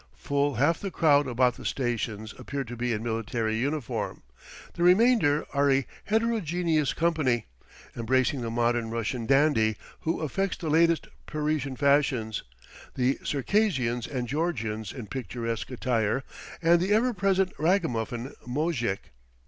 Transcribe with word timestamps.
Full 0.15 0.55
half 0.55 0.79
the 0.79 0.89
crowd 0.89 1.27
about 1.27 1.57
the 1.57 1.63
stations 1.63 2.33
appear 2.39 2.63
to 2.63 2.75
be 2.75 2.91
in 2.91 3.03
military 3.03 3.55
uniform; 3.57 4.23
the 4.73 4.81
remainder 4.81 5.45
are 5.53 5.69
a 5.69 5.85
heterogeneous 6.05 6.91
company, 6.95 7.45
embracing 7.95 8.41
the 8.41 8.49
modern 8.49 8.89
Russian 8.89 9.27
dandy, 9.27 9.77
who 9.99 10.21
affects 10.21 10.57
the 10.57 10.71
latest 10.71 11.05
Parisian 11.27 11.75
fashions, 11.75 12.41
the 12.95 13.19
Circassians 13.23 14.07
and 14.07 14.27
Georgians 14.27 14.91
in 14.91 15.05
picturesque 15.05 15.69
attire, 15.69 16.23
and 16.63 16.81
the 16.81 16.91
ever 16.91 17.13
present 17.13 17.51
ragamuffin 17.59 18.33
moujik. 18.47 19.11